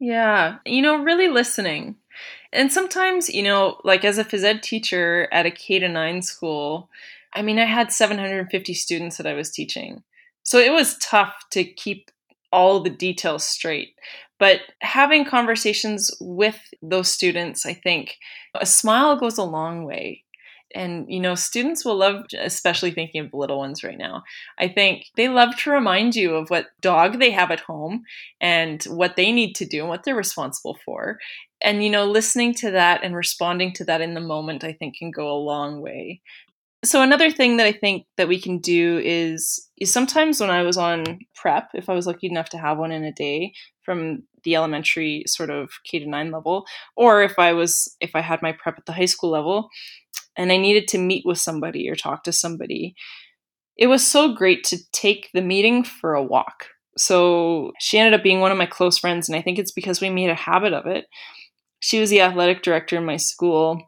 [0.00, 0.58] Yeah.
[0.64, 1.96] You know, really listening.
[2.52, 6.22] And sometimes, you know, like as a phys ed teacher at a K to 9
[6.22, 6.88] school,
[7.34, 10.02] I mean, I had 750 students that I was teaching.
[10.44, 12.10] So it was tough to keep
[12.52, 13.94] all the details straight.
[14.38, 18.16] But having conversations with those students, I think
[18.54, 20.24] a smile goes a long way
[20.74, 24.22] and you know students will love especially thinking of the little ones right now.
[24.58, 28.02] I think they love to remind you of what dog they have at home
[28.40, 31.18] and what they need to do and what they're responsible for.
[31.62, 34.96] And you know listening to that and responding to that in the moment i think
[34.96, 36.20] can go a long way.
[36.84, 40.62] So another thing that i think that we can do is is sometimes when i
[40.62, 43.52] was on prep if i was lucky enough to have one in a day
[43.84, 46.66] from the elementary sort of k to 9 level
[46.96, 49.68] or if i was if i had my prep at the high school level
[50.38, 52.94] and I needed to meet with somebody or talk to somebody,
[53.76, 56.68] it was so great to take the meeting for a walk.
[56.96, 60.00] So she ended up being one of my close friends, and I think it's because
[60.00, 61.06] we made a habit of it.
[61.80, 63.82] She was the athletic director in my school.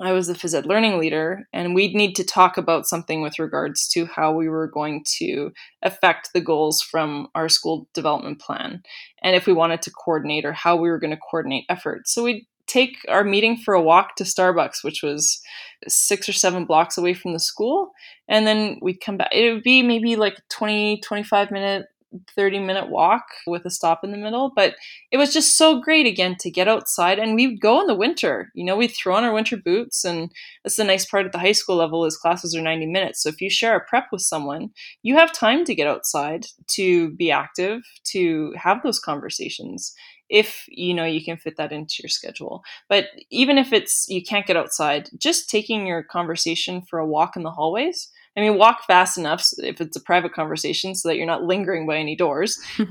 [0.00, 3.38] I was the phys ed learning leader, and we'd need to talk about something with
[3.38, 5.50] regards to how we were going to
[5.82, 8.82] affect the goals from our school development plan,
[9.22, 12.14] and if we wanted to coordinate or how we were going to coordinate efforts.
[12.14, 15.40] So we'd take our meeting for a walk to Starbucks, which was
[15.88, 17.92] six or seven blocks away from the school.
[18.28, 19.30] And then we'd come back.
[19.32, 21.86] It would be maybe like 20, 25 minute,
[22.34, 24.52] 30 minute walk with a stop in the middle.
[24.54, 24.74] But
[25.10, 27.18] it was just so great again to get outside.
[27.18, 28.50] And we'd go in the winter.
[28.54, 30.04] You know, we'd throw on our winter boots.
[30.04, 30.30] And
[30.62, 33.22] that's the nice part at the high school level is classes are 90 minutes.
[33.22, 34.70] So if you share a prep with someone,
[35.02, 39.94] you have time to get outside, to be active, to have those conversations
[40.28, 42.62] if you know you can fit that into your schedule.
[42.88, 47.36] But even if it's you can't get outside just taking your conversation for a walk
[47.36, 48.10] in the hallways.
[48.36, 51.86] I mean walk fast enough if it's a private conversation so that you're not lingering
[51.86, 52.58] by any doors.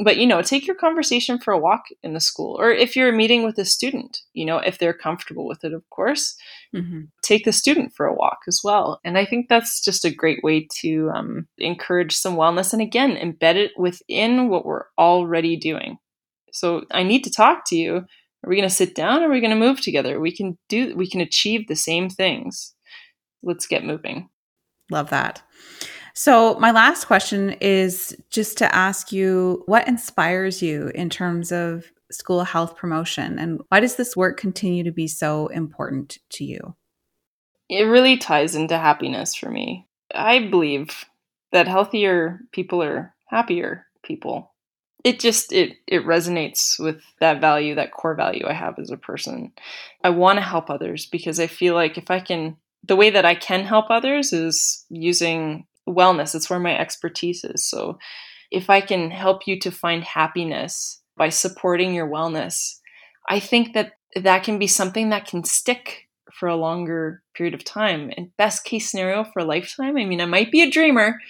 [0.00, 3.10] But you know take your conversation for a walk in the school or if you're
[3.10, 6.36] meeting with a student you know if they're comfortable with it of course.
[6.72, 7.00] Mm-hmm.
[7.22, 9.00] take the student for a walk as well.
[9.04, 13.16] And i think that's just a great way to um, encourage some wellness and again
[13.16, 15.98] embed it within what we're already doing
[16.52, 17.96] so I need to talk to you.
[18.44, 20.20] Are we going to sit down or are we going to move together?
[20.20, 22.74] We can do we can achieve the same things.
[23.42, 24.28] Let's get moving.
[24.90, 25.42] Love that.
[26.14, 31.92] So, my last question is just to ask you what inspires you in terms of
[32.10, 36.74] school health promotion and why does this work continue to be so important to you?
[37.68, 39.86] It really ties into happiness for me.
[40.14, 41.04] I believe
[41.52, 44.52] that healthier people are happier people
[45.04, 48.96] it just it it resonates with that value that core value i have as a
[48.96, 49.52] person.
[50.02, 53.24] I want to help others because i feel like if i can the way that
[53.24, 56.34] i can help others is using wellness.
[56.34, 57.64] It's where my expertise is.
[57.64, 57.98] So
[58.50, 62.78] if i can help you to find happiness by supporting your wellness
[63.28, 67.64] i think that that can be something that can stick for a longer period of
[67.64, 68.12] time.
[68.16, 71.20] And best case scenario for a lifetime i mean i might be a dreamer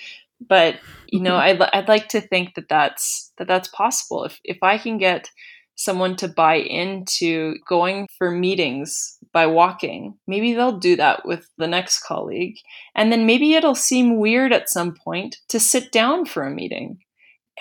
[0.40, 0.76] but
[1.08, 4.24] you know I'd, I'd like to think that that's that that's possible.
[4.24, 5.30] If if i can get
[5.78, 11.68] someone to buy into going for meetings by walking maybe they'll do that with the
[11.68, 12.56] next colleague.
[12.96, 16.98] And then maybe it'll seem weird at some point to sit down for a meeting.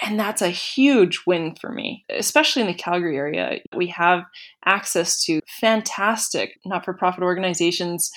[0.02, 3.60] And that's a huge win for me, especially in the Calgary area.
[3.76, 4.24] We have
[4.66, 8.12] access to fantastic not for profit organizations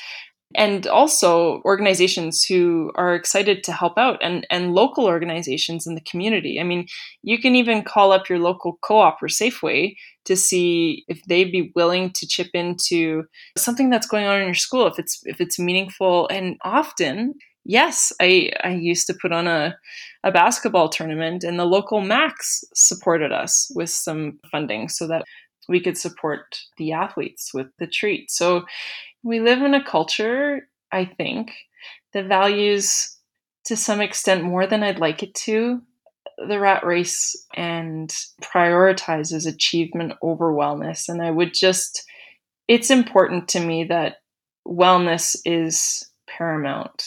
[0.57, 6.01] and also organizations who are excited to help out and, and local organizations in the
[6.01, 6.59] community.
[6.61, 6.87] I mean,
[7.23, 9.95] you can even call up your local co-op or Safeway
[10.25, 13.25] to see if they'd be willing to chip into
[13.57, 17.35] something that's going on in your school if it's if it's meaningful and often
[17.65, 19.77] yes i i used to put on a
[20.23, 25.25] a basketball tournament and the local max supported us with some funding so that
[25.69, 28.63] we could support the athletes with the treat so
[29.23, 31.53] we live in a culture, I think,
[32.13, 33.17] that values
[33.67, 35.83] to some extent more than I'd like it to
[36.49, 38.11] the rat race and
[38.43, 41.09] prioritizes achievement over wellness.
[41.09, 42.05] And I would just,
[42.67, 44.17] it's important to me that
[44.67, 47.05] wellness is paramount.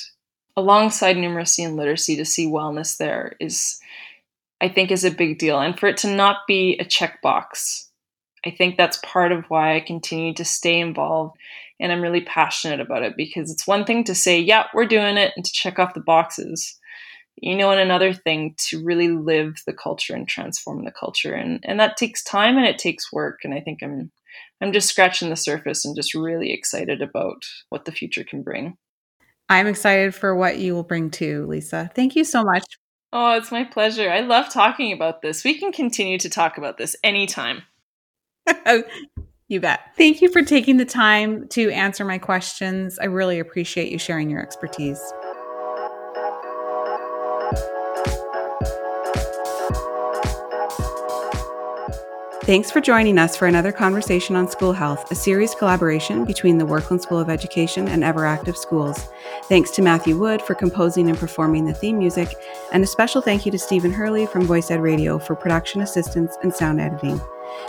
[0.55, 3.80] Alongside numeracy and literacy, to see wellness there is,
[4.61, 5.59] I think, is a big deal.
[5.59, 7.88] And for it to not be a checkbox
[8.45, 11.38] I think that's part of why I continue to stay involved
[11.84, 15.17] and I'm really passionate about it because it's one thing to say, yeah, we're doing
[15.17, 16.79] it and to check off the boxes.
[17.36, 21.34] You know, and another thing to really live the culture and transform the culture.
[21.34, 23.39] And and that takes time and it takes work.
[23.43, 24.11] And I think I'm
[24.61, 28.77] I'm just scratching the surface and just really excited about what the future can bring.
[29.49, 31.91] I'm excited for what you will bring too, Lisa.
[31.93, 32.63] Thank you so much.
[33.11, 34.09] Oh, it's my pleasure.
[34.09, 35.43] I love talking about this.
[35.43, 37.63] We can continue to talk about this anytime.
[39.54, 39.80] you bet.
[39.95, 42.99] Thank you for taking the time to answer my questions.
[42.99, 45.01] I really appreciate you sharing your expertise.
[52.43, 56.65] Thanks for joining us for another conversation on school health, a series collaboration between the
[56.65, 59.07] Werklund School of Education and Everactive Schools.
[59.43, 62.35] Thanks to Matthew Wood for composing and performing the theme music,
[62.73, 66.53] and a special thank you to Stephen Hurley from voicEd Radio for production assistance and
[66.53, 67.21] sound editing.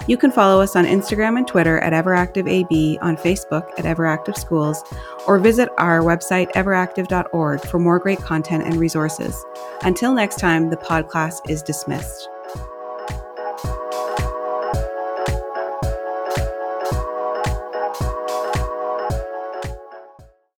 [0.09, 4.83] You can follow us on Instagram and Twitter at EveractiveAB, on Facebook at Everactive Schools,
[5.29, 9.41] or visit our website everactive.org for more great content and resources.
[9.83, 12.29] Until next time, the podcast is dismissed.